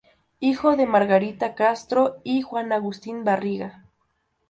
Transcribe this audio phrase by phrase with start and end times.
[0.39, 3.83] Hijo de Margarita Castro y Juan Agustín Barriga.